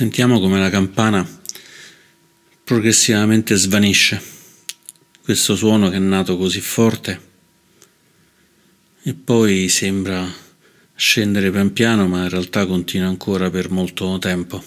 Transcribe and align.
Sentiamo 0.00 0.40
come 0.40 0.58
la 0.58 0.70
campana 0.70 1.28
progressivamente 2.64 3.54
svanisce, 3.54 4.18
questo 5.20 5.54
suono 5.54 5.90
che 5.90 5.96
è 5.96 5.98
nato 5.98 6.38
così 6.38 6.62
forte 6.62 7.20
e 9.02 9.12
poi 9.12 9.68
sembra 9.68 10.26
scendere 10.94 11.50
pian 11.50 11.74
piano 11.74 12.08
ma 12.08 12.22
in 12.22 12.30
realtà 12.30 12.64
continua 12.64 13.08
ancora 13.08 13.50
per 13.50 13.68
molto 13.68 14.18
tempo. 14.18 14.64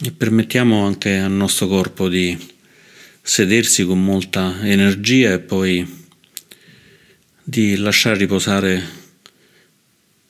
E 0.00 0.12
permettiamo 0.12 0.86
anche 0.86 1.18
al 1.18 1.32
nostro 1.32 1.66
corpo 1.66 2.08
di 2.08 2.38
sedersi 3.20 3.84
con 3.84 4.00
molta 4.00 4.60
energia 4.62 5.32
e 5.32 5.40
poi 5.40 6.04
di 7.42 7.74
lasciare 7.78 8.18
riposare 8.18 8.88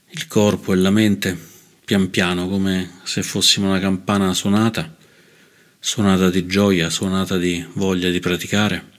il 0.08 0.26
corpo 0.26 0.72
e 0.72 0.76
la 0.76 0.90
mente 0.90 1.51
pian 1.92 2.08
piano, 2.08 2.48
come 2.48 3.00
se 3.02 3.22
fossimo 3.22 3.68
una 3.68 3.78
campana 3.78 4.32
suonata, 4.32 4.96
suonata 5.78 6.30
di 6.30 6.46
gioia, 6.46 6.88
suonata 6.88 7.36
di 7.36 7.62
voglia 7.74 8.08
di 8.08 8.18
praticare, 8.18 8.90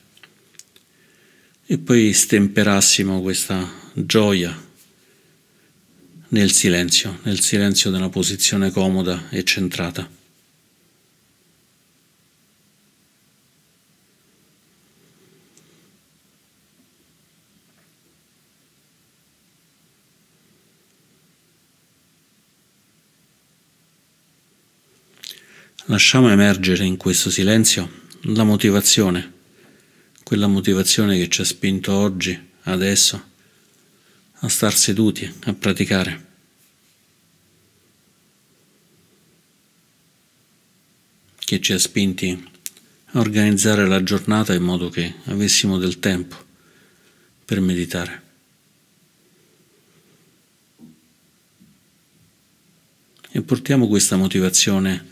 e 1.66 1.80
poi 1.80 2.14
stemperassimo 2.14 3.20
questa 3.23 3.67
gioia 3.94 4.56
nel 6.28 6.52
silenzio, 6.52 7.17
nel 7.23 7.40
silenzio 7.40 7.90
della 7.90 8.09
posizione 8.09 8.70
comoda 8.70 9.28
e 9.32 9.44
centrata. 9.44 10.08
Lasciamo 25.88 26.30
emergere 26.30 26.86
in 26.86 26.95
questo 26.95 27.30
silenzio 27.30 28.03
la 28.22 28.45
motivazione, 28.45 29.34
quella 30.23 30.48
motivazione 30.48 31.17
che 31.17 31.28
ci 31.28 31.42
ha 31.42 31.44
spinto 31.44 31.92
oggi, 31.92 32.39
adesso, 32.64 33.22
a 34.31 34.48
star 34.48 34.73
seduti, 34.73 35.30
a 35.44 35.54
praticare. 35.54 36.31
che 41.45 41.59
ci 41.59 41.73
ha 41.73 41.78
spinti 41.78 42.50
a 43.11 43.20
organizzare 43.20 43.86
la 43.86 44.02
giornata 44.02 44.54
in 44.54 44.64
modo 44.64 44.89
che 44.89 45.14
avessimo 45.26 45.78
del 45.78 46.00
tempo 46.00 46.38
per 47.44 47.59
meditare. 47.59 48.22
E 53.30 53.42
portiamo 53.42 53.88
questa 53.89 54.16
motivazione 54.16 55.11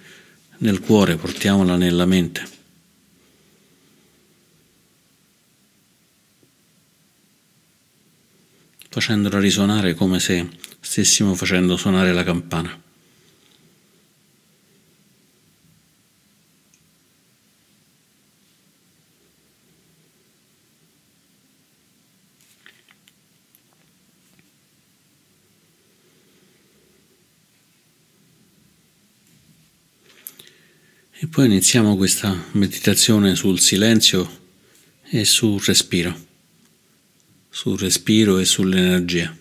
nel 0.62 0.80
cuore, 0.80 1.16
portiamola 1.16 1.76
nella 1.76 2.06
mente. 2.06 2.60
facendola 8.92 9.39
risuonare 9.39 9.94
come 9.94 10.20
se 10.20 10.45
stessimo 10.82 11.33
facendo 11.33 11.77
suonare 11.77 12.11
la 12.11 12.26
campana. 12.26 12.77
E 31.23 31.27
poi 31.41 31.49
iniziamo 31.49 31.97
questa 31.97 32.49
meditazione 32.52 33.33
sul 33.33 33.59
silenzio 33.59 34.41
e 35.02 35.25
sul 35.25 35.59
respiro, 35.59 36.27
sul 37.49 37.79
respiro 37.79 38.37
e 38.37 38.45
sull'energia. 38.45 39.35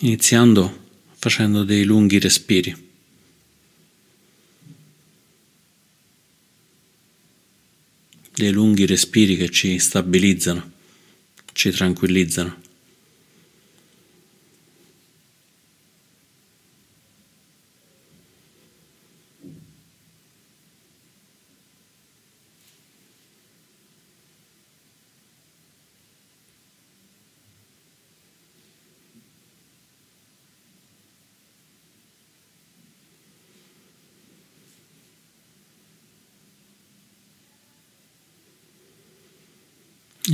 Iniziando 0.00 0.80
facendo 1.14 1.64
dei 1.64 1.84
lunghi 1.84 2.18
respiri. 2.18 2.90
Dei 8.34 8.50
lunghi 8.50 8.84
respiri 8.84 9.38
che 9.38 9.48
ci 9.48 9.78
stabilizzano, 9.78 10.72
ci 11.52 11.70
tranquillizzano. 11.70 12.71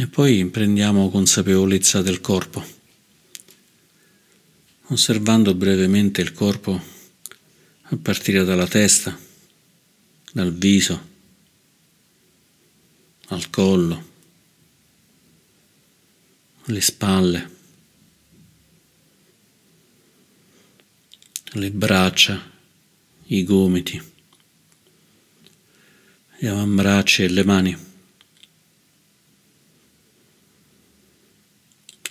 E 0.00 0.06
poi 0.06 0.46
prendiamo 0.46 1.10
consapevolezza 1.10 2.02
del 2.02 2.20
corpo, 2.20 2.64
osservando 4.90 5.56
brevemente 5.56 6.20
il 6.20 6.32
corpo 6.32 6.80
a 7.82 7.96
partire 7.96 8.44
dalla 8.44 8.68
testa, 8.68 9.18
dal 10.30 10.54
viso, 10.54 11.08
al 13.26 13.50
collo, 13.50 14.06
le 16.66 16.80
spalle, 16.80 17.50
le 21.42 21.70
braccia, 21.72 22.50
i 23.24 23.42
gomiti, 23.42 24.00
gli 26.38 26.46
avambracci 26.46 27.24
e 27.24 27.28
le 27.30 27.44
mani. 27.44 27.87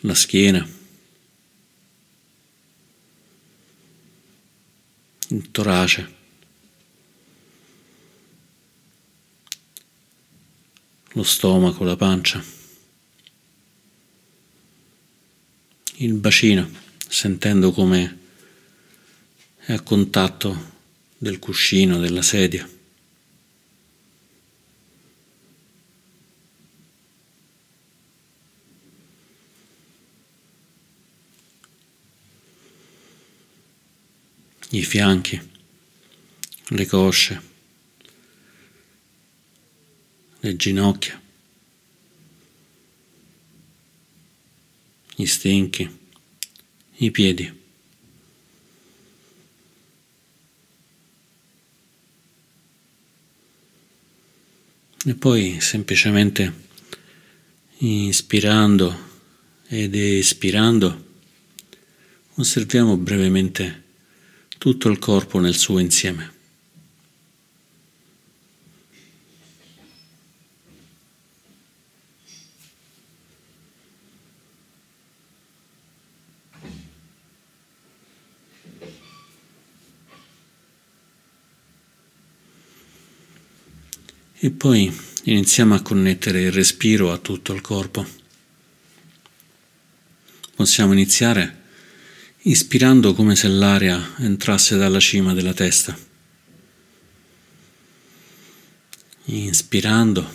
La 0.07 0.15
schiena, 0.15 0.65
il 5.27 5.51
torace, 5.51 6.15
lo 11.09 11.23
stomaco, 11.23 11.83
la 11.83 11.97
pancia, 11.97 12.41
il 15.95 16.13
bacino, 16.13 16.69
sentendo 17.09 17.73
come 17.73 18.19
è 19.57 19.73
a 19.73 19.81
contatto 19.81 20.75
del 21.17 21.37
cuscino, 21.37 21.99
della 21.99 22.21
sedia. 22.21 22.76
I 34.77 34.83
fianchi, 34.83 35.41
le 36.67 36.85
cosce, 36.85 37.41
le 40.39 40.55
ginocchia, 40.55 41.19
gli 45.15 45.25
stinchi, 45.25 45.99
i 46.97 47.11
piedi. 47.11 47.55
E 55.05 55.15
poi 55.15 55.59
semplicemente 55.61 56.65
inspirando 57.77 59.05
ed 59.67 59.95
espirando 59.95 61.05
osserviamo 62.35 62.97
brevemente 62.97 63.85
tutto 64.67 64.89
il 64.89 64.99
corpo 64.99 65.39
nel 65.39 65.55
suo 65.55 65.79
insieme. 65.79 66.33
E 84.39 84.51
poi 84.51 84.93
iniziamo 85.23 85.75
a 85.75 85.81
connettere 85.81 86.41
il 86.41 86.51
respiro 86.51 87.13
a 87.13 87.17
tutto 87.17 87.53
il 87.53 87.61
corpo, 87.61 88.05
possiamo 90.55 90.91
iniziare 90.91 91.66
ispirando 92.47 93.13
come 93.13 93.35
se 93.35 93.49
l'aria 93.49 94.15
entrasse 94.19 94.77
dalla 94.77 95.01
cima 95.01 95.33
della 95.33 95.53
testa. 95.53 95.97
Inspirando 99.25 100.33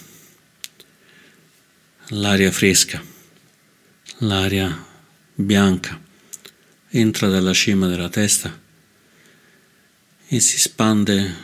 l'aria 2.09 2.53
fresca, 2.53 3.03
l'aria 4.19 4.87
bianca 5.35 5.99
entra 6.91 7.29
dalla 7.29 7.55
cima 7.55 7.87
della 7.87 8.11
testa 8.11 8.61
e 10.27 10.41
si 10.41 10.59
spande 10.59 11.35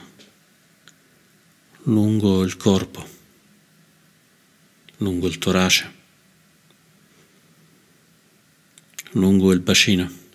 lungo 1.85 2.43
il 2.43 2.59
corpo, 2.59 3.09
lungo 4.99 5.29
il 5.29 5.39
torace, 5.39 5.95
lungo 9.13 9.51
il 9.53 9.61
bacino. 9.61 10.27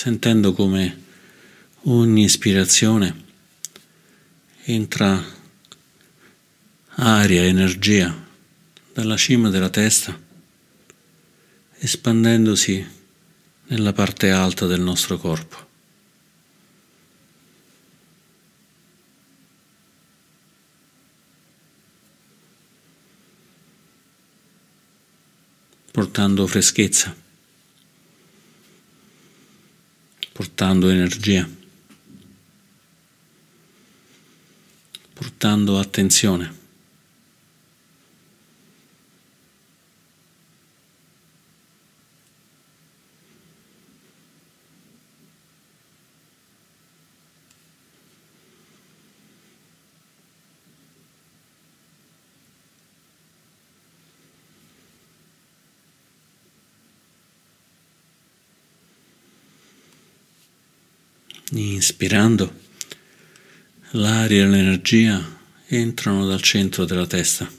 Sentendo 0.00 0.52
come 0.52 0.96
ogni 1.86 2.22
ispirazione 2.22 3.24
entra 4.62 5.20
aria, 6.90 7.42
energia 7.42 8.16
dalla 8.92 9.16
cima 9.16 9.50
della 9.50 9.70
testa, 9.70 10.16
espandendosi 11.78 12.86
nella 13.66 13.92
parte 13.92 14.30
alta 14.30 14.66
del 14.66 14.80
nostro 14.80 15.18
corpo. 15.18 15.66
portando 25.90 26.46
freschezza, 26.46 27.12
portando 30.38 30.88
energia. 30.88 31.50
portando 35.12 35.80
attenzione. 35.80 36.57
Inspirando 61.52 62.60
l'aria 63.92 64.44
e 64.44 64.46
l'energia 64.46 65.36
entrano 65.66 66.26
dal 66.26 66.42
centro 66.42 66.84
della 66.84 67.06
testa. 67.06 67.50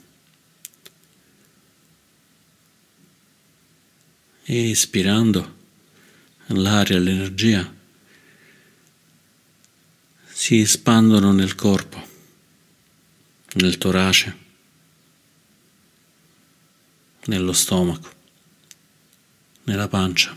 E 4.44 4.68
ispirando 4.68 5.56
l'aria 6.46 6.96
e 6.96 7.00
l'energia 7.00 7.74
si 10.28 10.60
espandono 10.60 11.32
nel 11.32 11.56
corpo, 11.56 12.08
nel 13.54 13.76
torace, 13.76 14.36
nello 17.24 17.52
stomaco, 17.52 18.10
nella 19.64 19.88
pancia, 19.88 20.36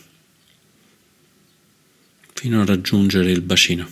fino 2.43 2.59
a 2.59 2.65
raggiungere 2.65 3.31
il 3.31 3.39
bacino. 3.39 3.87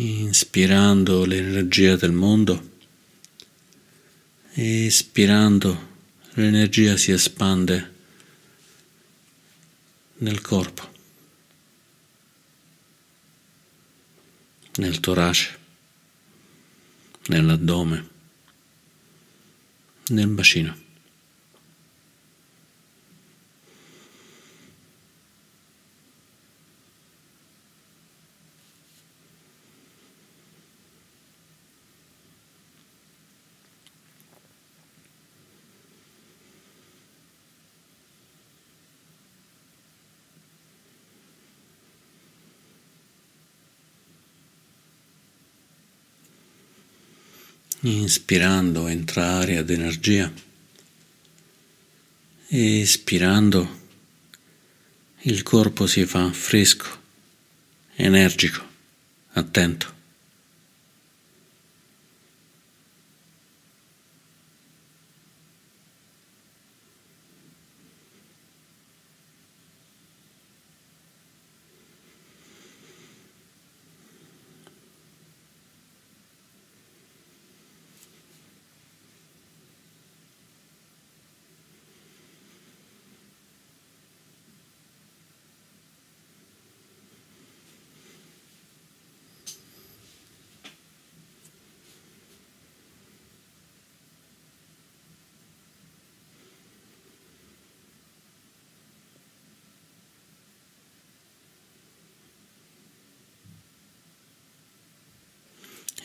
inspirando 0.00 1.24
l'energia 1.24 1.96
del 1.96 2.12
mondo, 2.12 2.67
espirando 4.60 5.86
l'energia 6.34 6.96
si 6.96 7.12
espande 7.12 7.94
nel 10.16 10.40
corpo, 10.40 10.92
nel 14.76 14.98
torace, 14.98 15.58
nell'addome, 17.26 18.08
nel 20.08 20.26
bacino. 20.26 20.86
Inspirando 47.96 48.86
entra 48.88 49.38
aria 49.38 49.60
ed 49.60 49.70
energia, 49.70 50.32
espirando 52.48 53.76
il 55.22 55.42
corpo 55.42 55.86
si 55.86 56.04
fa 56.04 56.32
fresco, 56.32 56.86
energico, 57.96 58.64
attento. 59.32 59.97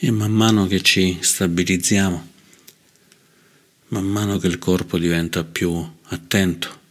E 0.05 0.11
man 0.11 0.33
mano 0.33 0.67
che 0.67 0.81
ci 0.81 1.19
stabilizziamo, 1.21 2.27
man 3.87 4.03
mano 4.03 4.37
che 4.37 4.47
il 4.47 4.59
corpo 4.59 4.97
diventa 4.97 5.45
più 5.45 5.91
attento, 6.07 6.81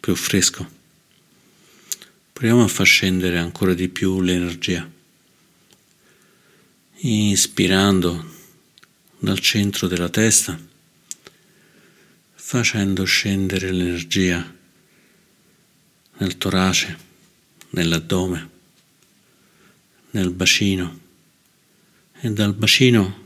più 0.00 0.16
fresco, 0.16 0.68
proviamo 2.32 2.64
a 2.64 2.66
far 2.66 2.84
scendere 2.84 3.38
ancora 3.38 3.72
di 3.72 3.88
più 3.88 4.20
l'energia, 4.20 4.90
ispirando 6.96 8.34
dal 9.20 9.38
centro 9.38 9.86
della 9.86 10.08
testa, 10.08 10.58
facendo 12.34 13.04
scendere 13.04 13.70
l'energia 13.70 14.54
nel 16.14 16.36
torace, 16.36 16.98
nell'addome, 17.70 18.50
nel 20.10 20.30
bacino 20.32 21.04
e 22.20 22.30
dal 22.30 22.54
bacino 22.54 23.24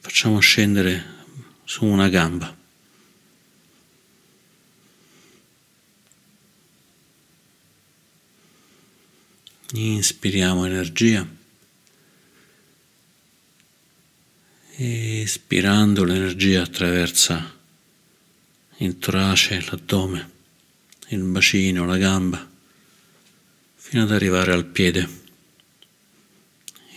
facciamo 0.00 0.38
scendere 0.40 1.12
su 1.64 1.84
una 1.84 2.08
gamba. 2.08 2.54
Inspiriamo 9.72 10.66
energia. 10.66 11.26
Espirando 14.76 16.04
l'energia 16.04 16.62
attraversa 16.62 17.56
il 18.78 18.98
torace, 18.98 19.64
l'addome, 19.68 20.30
il 21.08 21.22
bacino, 21.22 21.86
la 21.86 21.96
gamba, 21.96 22.48
fino 23.74 24.02
ad 24.02 24.10
arrivare 24.10 24.52
al 24.52 24.66
piede. 24.66 25.23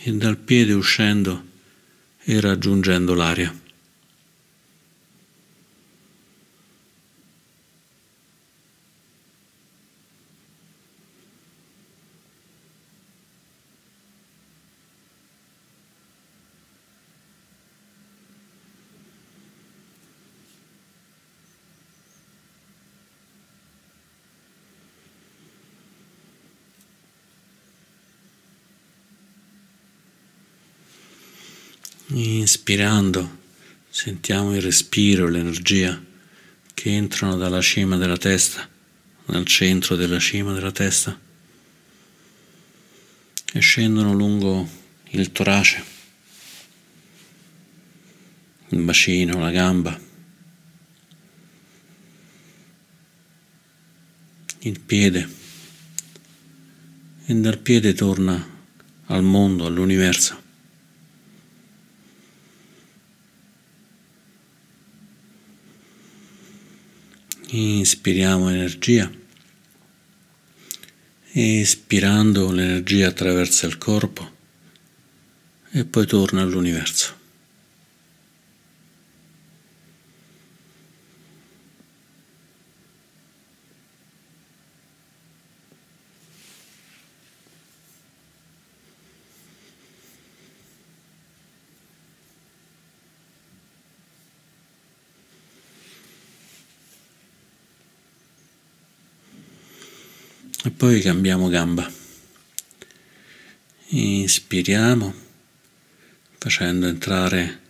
E 0.00 0.12
dal 0.12 0.36
piede 0.36 0.72
uscendo 0.74 1.42
e 2.24 2.40
raggiungendo 2.40 3.14
l'aria. 3.14 3.52
Inspirando 32.10 33.36
sentiamo 33.90 34.54
il 34.54 34.62
respiro, 34.62 35.28
l'energia 35.28 36.02
che 36.72 36.90
entrano 36.90 37.36
dalla 37.36 37.60
cima 37.60 37.98
della 37.98 38.16
testa, 38.16 38.66
dal 39.26 39.44
centro 39.44 39.94
della 39.94 40.18
cima 40.18 40.54
della 40.54 40.72
testa 40.72 41.20
e 43.52 43.60
scendono 43.60 44.14
lungo 44.14 44.66
il 45.10 45.32
torace, 45.32 45.84
il 48.68 48.80
bacino, 48.80 49.38
la 49.38 49.50
gamba, 49.50 50.00
il 54.60 54.80
piede 54.80 55.28
e 57.26 57.34
dal 57.34 57.58
piede 57.58 57.92
torna 57.92 58.56
al 59.08 59.22
mondo, 59.22 59.66
all'universo. 59.66 60.46
Inspiriamo 67.50 68.50
energia. 68.50 69.10
Espirando 71.32 72.50
l'energia 72.50 73.08
attraversa 73.08 73.66
il 73.66 73.78
corpo 73.78 74.30
e 75.70 75.84
poi 75.86 76.06
torna 76.06 76.42
all'universo. 76.42 77.16
E 100.64 100.67
poi 100.78 101.00
cambiamo 101.00 101.48
gamba. 101.48 101.90
Inspiriamo 103.88 105.12
facendo 106.38 106.86
entrare 106.86 107.60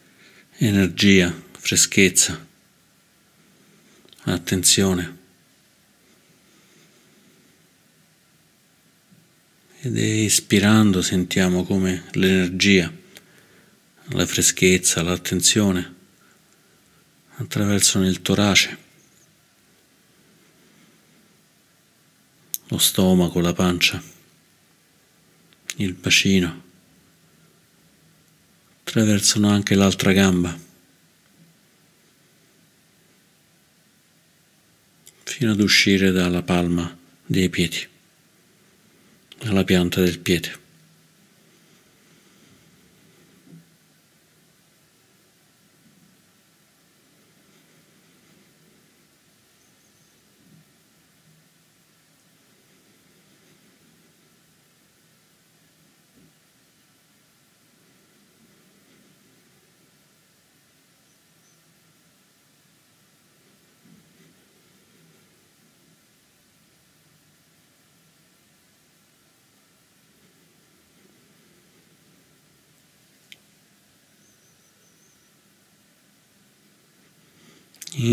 energia, 0.58 1.34
freschezza, 1.58 2.46
attenzione. 4.24 5.16
Ed 9.80 9.96
espirando 9.96 11.00
sentiamo 11.00 11.64
come 11.64 12.04
l'energia, 12.12 12.92
la 14.08 14.26
freschezza, 14.26 15.00
l'attenzione 15.00 15.94
attraversano 17.36 18.06
il 18.06 18.20
torace 18.20 18.87
lo 22.68 22.78
stomaco, 22.78 23.40
la 23.40 23.52
pancia, 23.52 24.02
il 25.76 25.92
bacino, 25.94 26.62
attraversano 28.80 29.48
anche 29.48 29.74
l'altra 29.74 30.12
gamba, 30.12 30.56
fino 35.24 35.52
ad 35.52 35.60
uscire 35.60 36.10
dalla 36.10 36.42
palma 36.42 36.96
dei 37.24 37.48
piedi, 37.48 37.86
alla 39.44 39.64
pianta 39.64 40.00
del 40.00 40.18
piede. 40.18 40.66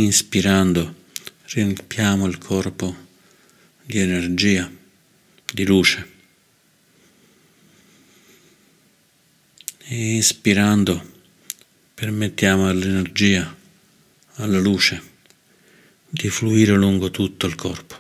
Inspirando 0.06 0.94
riempiamo 1.46 2.28
il 2.28 2.38
corpo 2.38 2.96
di 3.82 3.98
energia, 3.98 4.72
di 5.52 5.66
luce. 5.66 6.12
E 9.80 10.16
ispirando 10.18 11.24
permettiamo 11.96 12.70
all'energia, 12.70 13.58
alla 14.36 14.60
luce, 14.60 15.02
di 16.08 16.30
fluire 16.30 16.76
lungo 16.76 17.10
tutto 17.10 17.48
il 17.48 17.56
corpo, 17.56 18.00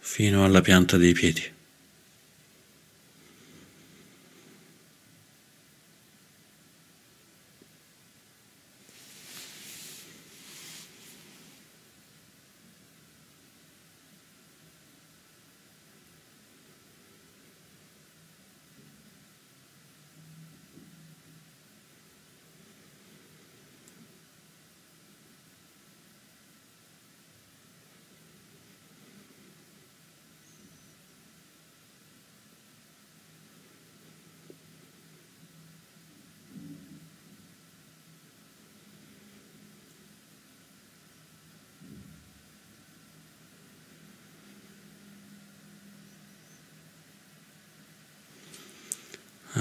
fino 0.00 0.44
alla 0.44 0.60
pianta 0.60 0.96
dei 0.96 1.12
piedi. 1.12 1.58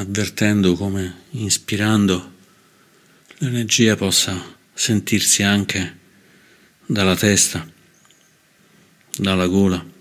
Avvertendo 0.10 0.74
come 0.75 1.25
inspirando 1.32 2.34
l'energia 3.38 3.96
possa 3.96 4.58
sentirsi 4.74 5.44
anche 5.44 5.98
dalla 6.86 7.16
testa, 7.16 7.66
dalla 9.16 9.46
gola. 9.46 9.98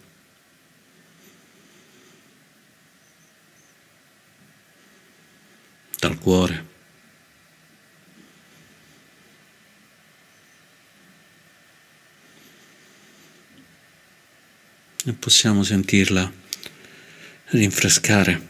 dal 5.99 6.17
cuore. 6.17 6.67
E 15.05 15.13
possiamo 15.13 15.65
sentirla 15.65 16.33
rinfrescare, 17.47 18.48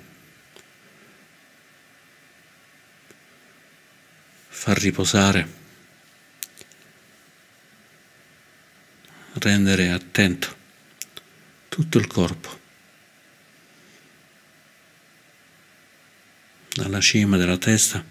far 4.69 4.79
riposare, 4.81 5.49
rendere 9.39 9.89
attento 9.93 10.55
tutto 11.71 11.97
il 11.97 12.07
corpo, 12.07 12.61
dalla 16.75 17.01
cima 17.01 17.39
della 17.39 17.57
testa 17.57 18.05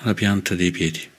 alla 0.00 0.12
pianta 0.12 0.54
dei 0.54 0.70
piedi. 0.70 1.11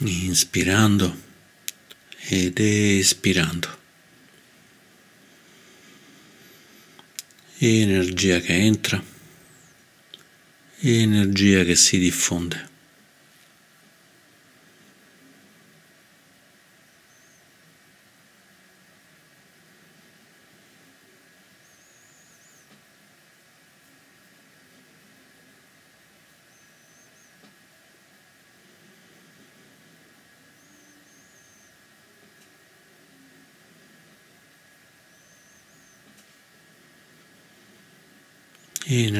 Inspirando 0.00 1.26
ed 2.28 2.58
espirando. 2.58 3.76
Energia 7.58 8.38
che 8.38 8.54
entra, 8.54 9.02
energia 10.80 11.64
che 11.64 11.74
si 11.74 11.98
diffonde. 11.98 12.68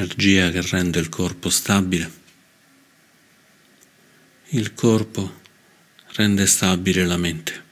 Energia 0.08 0.50
che 0.50 0.62
rende 0.62 0.98
il 0.98 1.10
corpo 1.10 1.50
stabile. 1.50 2.10
Il 4.50 4.72
corpo 4.72 5.40
rende 6.14 6.46
stabile 6.46 7.04
la 7.04 7.18
mente. 7.18 7.67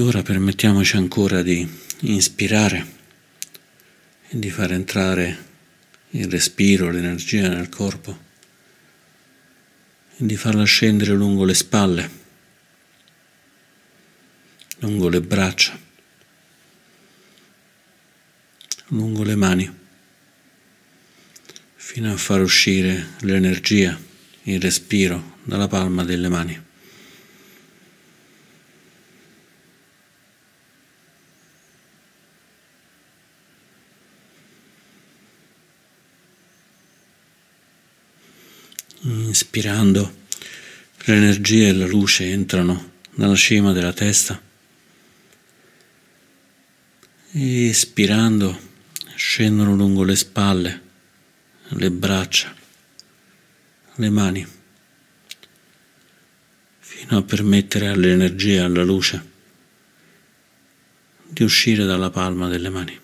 Ora 0.00 0.22
permettiamoci 0.22 0.96
ancora 0.96 1.42
di 1.42 1.68
inspirare 2.02 2.86
e 4.28 4.38
di 4.38 4.48
far 4.48 4.70
entrare 4.70 5.46
il 6.10 6.30
respiro, 6.30 6.92
l'energia 6.92 7.48
nel 7.48 7.68
corpo 7.68 8.16
e 10.16 10.24
di 10.24 10.36
farla 10.36 10.62
scendere 10.62 11.14
lungo 11.14 11.44
le 11.44 11.54
spalle, 11.54 12.10
lungo 14.78 15.08
le 15.08 15.20
braccia, 15.20 15.76
lungo 18.90 19.24
le 19.24 19.34
mani, 19.34 19.78
fino 21.74 22.12
a 22.12 22.16
far 22.16 22.40
uscire 22.40 23.14
l'energia, 23.22 23.98
il 24.44 24.60
respiro 24.60 25.38
dalla 25.42 25.66
palma 25.66 26.04
delle 26.04 26.28
mani. 26.28 26.66
Inspirando, 39.08 40.26
l'energia 41.04 41.68
e 41.68 41.72
la 41.72 41.86
luce 41.86 42.30
entrano 42.30 42.92
dalla 43.14 43.34
cima 43.36 43.72
della 43.72 43.94
testa. 43.94 44.38
Espirando, 47.30 48.60
scendono 49.14 49.74
lungo 49.74 50.02
le 50.02 50.14
spalle, 50.14 50.82
le 51.68 51.90
braccia, 51.90 52.54
le 53.94 54.10
mani, 54.10 54.46
fino 56.78 57.16
a 57.16 57.22
permettere 57.22 57.88
all'energia 57.88 58.60
e 58.60 58.64
alla 58.64 58.84
luce 58.84 59.26
di 61.22 61.44
uscire 61.44 61.86
dalla 61.86 62.10
palma 62.10 62.46
delle 62.48 62.68
mani. 62.68 63.00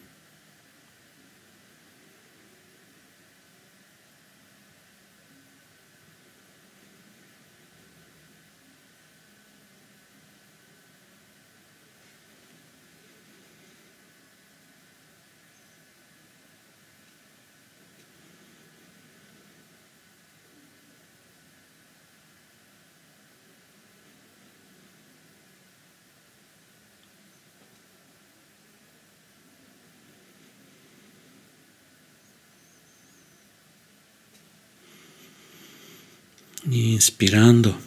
Inspirando 36.69 37.79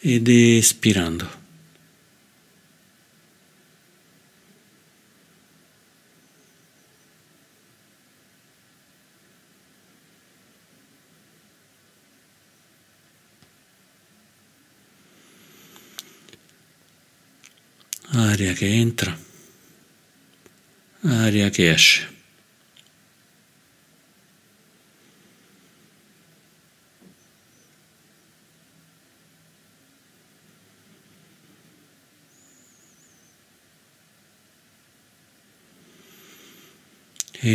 ed 0.00 0.28
espirando. 0.28 1.38
Aria 18.12 18.52
che 18.54 18.66
entra, 18.66 19.16
aria 21.02 21.48
che 21.48 21.72
esce. 21.72 22.19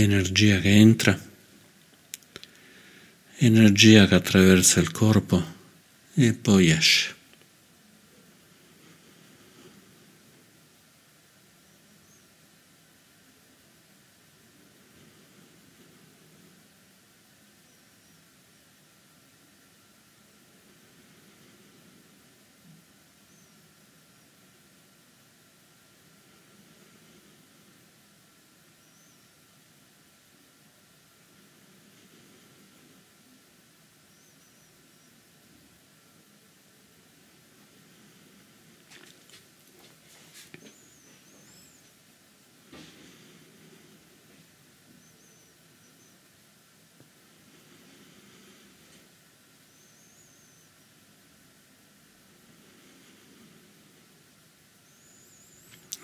Energia 0.02 0.60
che 0.60 0.70
entra, 0.70 1.20
energia 3.38 4.08
che 4.08 4.16
attraversa 4.16 4.80
il 4.80 4.92
corpo 4.92 5.44
e 6.14 6.34
poi 6.34 6.70
esce. 6.70 7.15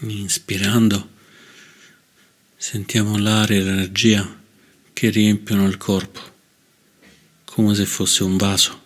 Inspirando 0.04 1.10
sentiamo 2.56 3.18
l'aria 3.18 3.58
e 3.58 3.62
l'energia 3.64 4.40
che 4.94 5.10
riempiono 5.10 5.68
il 5.68 5.78
corpo 5.78 6.22
come 7.46 7.76
se 7.76 7.86
fosse 7.86 8.24
un 8.24 8.38
vaso. 8.38 8.82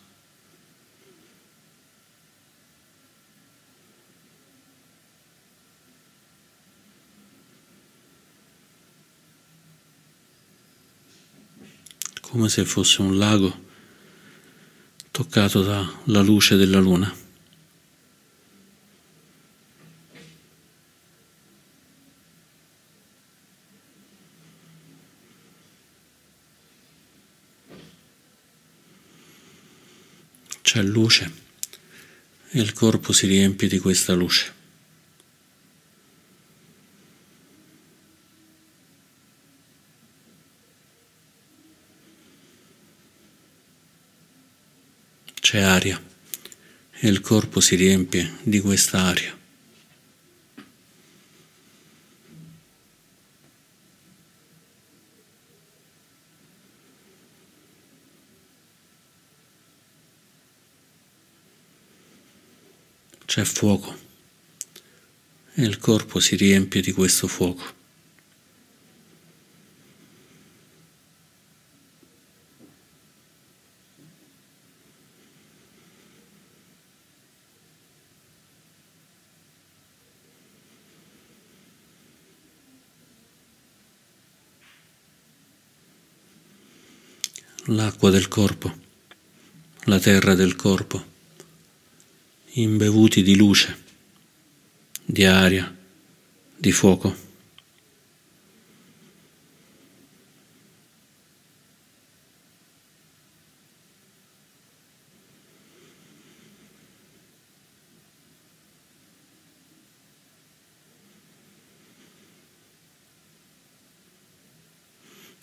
come 12.36 12.50
se 12.50 12.66
fosse 12.66 13.02
un 13.02 13.18
lago 13.18 13.64
toccato 15.10 15.62
dalla 15.64 16.22
luce 16.22 16.58
della 16.58 16.80
luna. 16.80 17.10
C'è 30.62 30.82
luce 30.82 31.32
e 32.50 32.60
il 32.60 32.65
corpo 32.76 33.12
si 33.12 33.26
riempie 33.26 33.68
di 33.68 33.80
questa 33.80 34.14
luce. 34.14 34.54
c'è 45.46 45.62
aria 45.62 46.02
e 46.92 47.08
il 47.08 47.22
corpo 47.22 47.60
si 47.60 47.76
riempie 47.76 48.40
di 48.42 48.60
questa 48.60 49.04
aria. 49.04 49.45
C'è 63.36 63.44
fuoco 63.44 63.94
e 65.56 65.64
il 65.64 65.78
corpo 65.78 66.22
si 66.22 66.38
riempie 66.38 66.80
di 66.80 66.94
questo 66.94 67.28
fuoco. 67.28 67.74
l'acqua 87.66 88.12
del 88.12 88.30
corpo, 88.30 88.74
la 89.88 90.00
terra 90.00 90.36
del 90.36 90.56
corpo, 90.56 91.15
imbevuti 92.58 93.22
di 93.22 93.36
luce, 93.36 93.84
di 95.04 95.26
aria, 95.26 95.76
di 96.56 96.72
fuoco. 96.72 97.24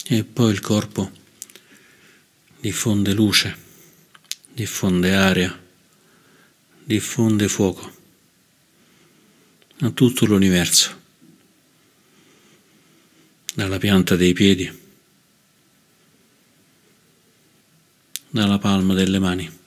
E 0.04 0.24
poi 0.24 0.50
il 0.50 0.60
corpo 0.60 1.10
diffonde 2.60 3.12
luce, 3.12 3.56
diffonde 4.52 5.14
aria, 5.14 5.61
diffonde 6.92 7.48
fuoco 7.48 7.90
a 9.80 9.90
tutto 9.92 10.26
l'universo, 10.26 11.00
dalla 13.54 13.78
pianta 13.78 14.14
dei 14.14 14.34
piedi, 14.34 14.70
dalla 18.28 18.58
palma 18.58 18.92
delle 18.92 19.18
mani. 19.18 19.60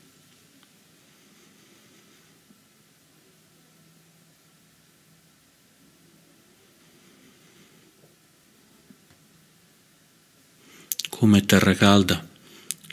come 11.10 11.46
terra 11.46 11.74
calda 11.74 12.28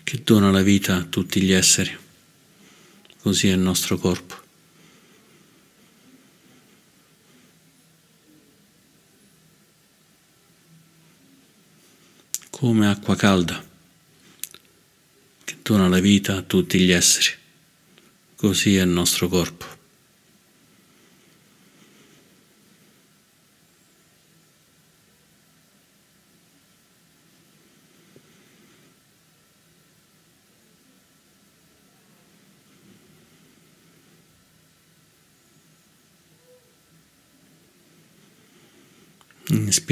che 0.05 0.23
dona 0.23 0.53
la 0.53 0.63
vita 0.63 0.95
a 0.95 1.03
tutti 1.03 1.43
gli 1.43 1.51
esseri. 1.51 1.99
Così 3.23 3.49
è 3.49 3.53
il 3.53 3.61
nostro 3.61 3.99
corpo. 3.99 4.35
Come 12.51 12.89
acqua 12.89 13.15
calda 13.15 13.65
che 15.45 15.57
dona 15.63 15.87
la 15.87 16.01
vita 16.01 16.37
a 16.37 16.43
tutti 16.43 16.81
gli 16.81 16.91
esseri. 16.91 17.31
Così 18.35 18.77
è 18.77 18.83
il 18.83 18.89
nostro 18.89 19.29
corpo. 19.29 19.82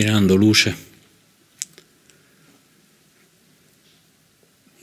Inspirando 0.01 0.35
luce, 0.35 0.75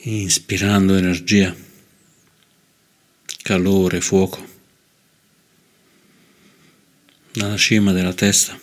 inspirando 0.02 0.96
energia, 0.96 1.56
calore, 3.42 4.00
fuoco, 4.00 4.48
dalla 7.32 7.58
cima 7.58 7.94
della 7.94 8.14
testa, 8.14 8.60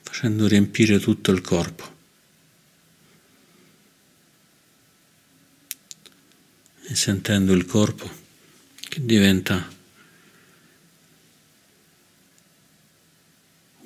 facendo 0.00 0.46
riempire 0.46 0.98
tutto 0.98 1.32
il 1.32 1.42
corpo. 1.42 1.98
E 6.86 6.94
sentendo 6.94 7.52
il 7.52 7.66
corpo 7.66 8.10
che 8.88 9.04
diventa 9.04 9.78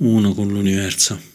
uno 0.04 0.34
con 0.34 0.48
l'universo. 0.48 1.33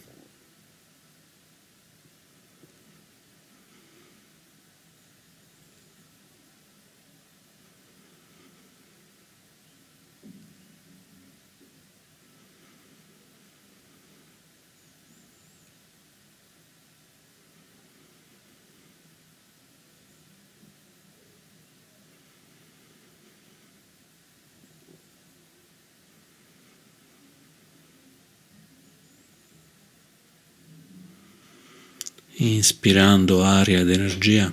Inspirando 32.41 33.43
aria 33.43 33.81
ed 33.81 33.89
energia, 33.89 34.49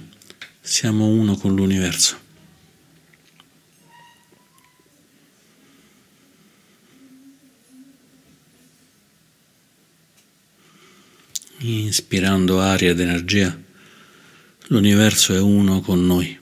siamo 0.61 1.07
uno 1.07 1.37
con 1.37 1.55
l'universo. 1.55 2.19
Inspirando 11.59 12.59
aria 12.59 12.91
ed 12.91 12.99
energia, 12.99 13.57
l'universo 14.67 15.33
è 15.33 15.39
uno 15.39 15.81
con 15.81 16.05
noi. 16.05 16.41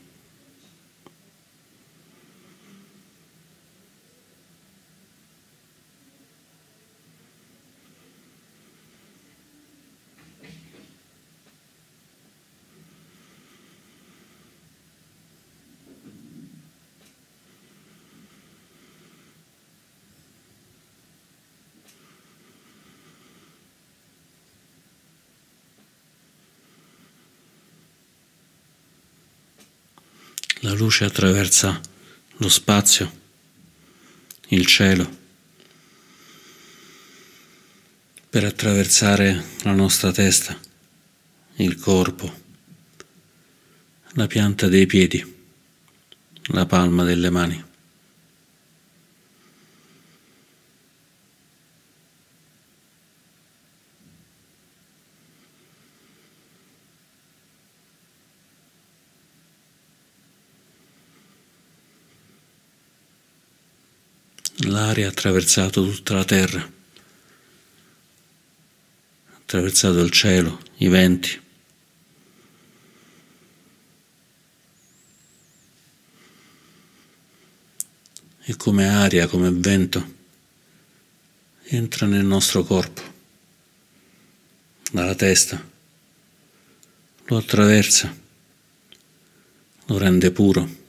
La 30.64 30.72
luce 30.94 31.04
attraversa 31.06 31.80
lo 32.36 32.48
spazio, 32.48 33.12
il 34.50 34.64
cielo, 34.64 35.18
per 38.30 38.44
attraversare 38.44 39.44
la 39.62 39.72
nostra 39.72 40.12
testa, 40.12 40.56
il 41.56 41.76
corpo, 41.80 42.32
la 44.12 44.28
pianta 44.28 44.68
dei 44.68 44.86
piedi, 44.86 45.34
la 46.52 46.64
palma 46.64 47.02
delle 47.02 47.30
mani. 47.30 47.73
L'aria 64.84 65.06
ha 65.06 65.10
attraversato 65.10 65.82
tutta 65.82 66.12
la 66.12 66.26
terra, 66.26 66.60
ha 66.60 66.70
attraversato 69.34 69.98
il 70.00 70.10
cielo, 70.10 70.60
i 70.76 70.88
venti. 70.88 71.40
E 78.42 78.56
come 78.56 78.86
aria, 78.86 79.26
come 79.26 79.50
vento, 79.50 80.14
entra 81.62 82.06
nel 82.06 82.26
nostro 82.26 82.62
corpo, 82.62 83.00
dalla 84.92 85.14
testa, 85.14 85.66
lo 87.24 87.36
attraversa, 87.38 88.14
lo 89.86 89.96
rende 89.96 90.30
puro. 90.30 90.82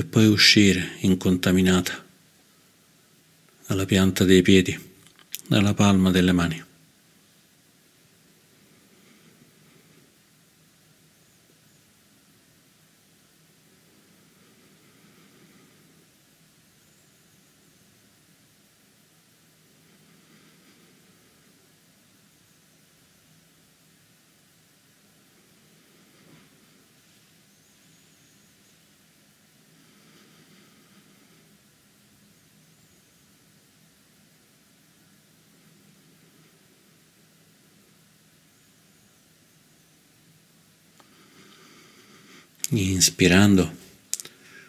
Per 0.00 0.08
poi 0.08 0.26
uscire 0.28 0.92
incontaminata 1.00 2.02
dalla 3.66 3.84
pianta 3.84 4.24
dei 4.24 4.40
piedi, 4.40 4.78
dalla 5.46 5.74
palma 5.74 6.10
delle 6.10 6.32
mani. 6.32 6.69
Inspirando, 42.72 43.76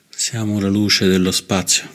siamo 0.10 0.60
la 0.60 0.70
luce 0.70 1.06
dello 1.06 1.32
spazio, 1.32 1.88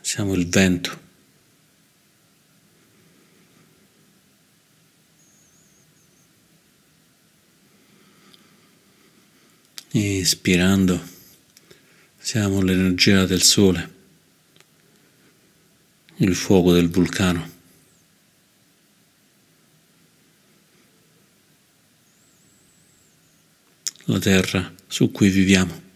siamo 0.00 0.34
il 0.34 0.48
vento. 0.48 1.00
Ispirando, 9.92 11.00
siamo 12.18 12.60
l'energia 12.60 13.24
del 13.24 13.42
sole, 13.42 13.94
il 16.16 16.34
fuoco 16.34 16.72
del 16.72 16.88
vulcano. 16.88 17.49
La 24.12 24.18
terra 24.18 24.72
su 24.86 25.10
cui 25.10 25.28
viviamo. 25.28 25.89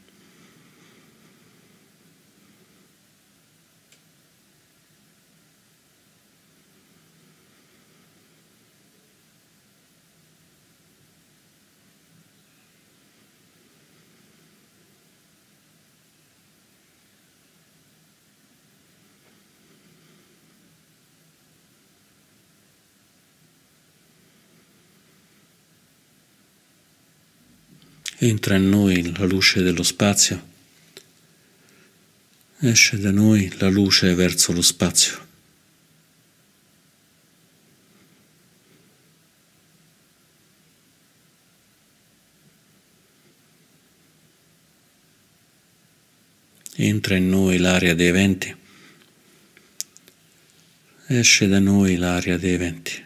Entra 28.27 28.57
in 28.57 28.71
noi 28.71 29.15
la 29.19 29.27
luce 29.27 29.61
dello 29.61 29.83
spazio, 29.83 30.49
esce 32.61 32.99
da 32.99 33.11
noi 33.11 33.53
la 33.59 33.69
luce 33.69 34.15
verso 34.15 34.53
lo 34.53 34.63
spazio. 34.63 35.23
Entra 46.77 47.17
in 47.17 47.29
noi 47.29 47.59
l'aria 47.59 47.95
dei 47.95 48.11
venti, 48.11 48.57
esce 51.09 51.47
da 51.47 51.59
noi 51.59 51.97
l'aria 51.97 52.39
dei 52.39 52.57
venti. 52.57 53.04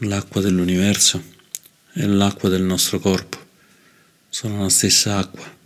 L'acqua 0.00 0.40
dell'universo 0.40 1.22
e 1.92 2.06
l'acqua 2.06 2.48
del 2.48 2.62
nostro 2.62 2.98
corpo 2.98 3.38
sono 4.28 4.62
la 4.62 4.68
stessa 4.68 5.18
acqua. 5.18 5.58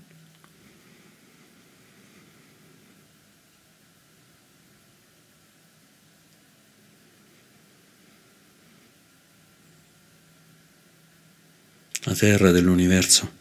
La 12.07 12.14
terra 12.14 12.51
dell'universo, 12.51 13.33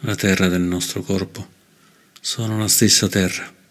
la 0.00 0.14
terra 0.14 0.48
del 0.48 0.60
nostro 0.60 1.02
corpo 1.02 1.48
sono 2.20 2.58
la 2.58 2.68
stessa 2.68 3.08
terra. 3.08 3.61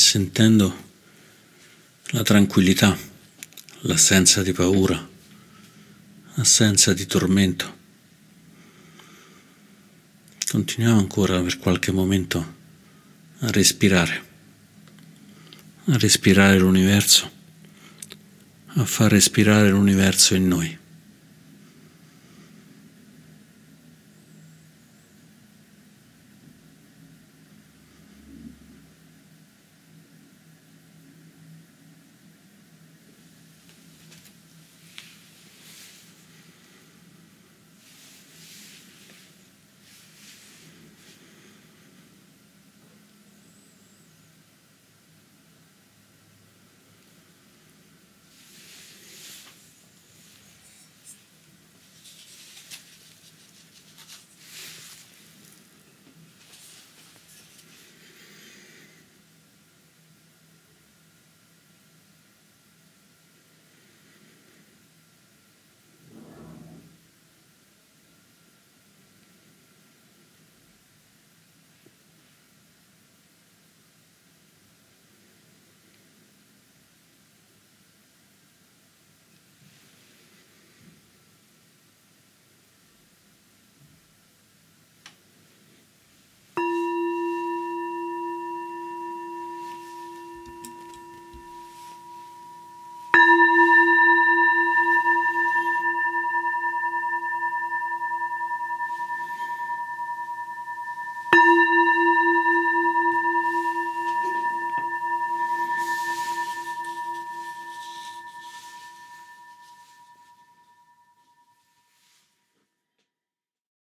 Sentendo 0.00 0.88
la 2.12 2.22
tranquillità, 2.22 2.96
l'assenza 3.80 4.42
di 4.42 4.52
paura, 4.52 5.08
l'assenza 6.34 6.92
di 6.92 7.06
tormento. 7.06 7.78
Continuiamo 10.48 10.98
ancora 10.98 11.40
per 11.40 11.58
qualche 11.58 11.92
momento 11.92 12.54
a 13.40 13.50
respirare, 13.50 14.24
a 15.84 15.98
respirare 15.98 16.58
l'universo, 16.58 17.30
a 18.66 18.84
far 18.84 19.12
respirare 19.12 19.70
l'universo 19.70 20.34
in 20.34 20.48
noi. 20.48 20.79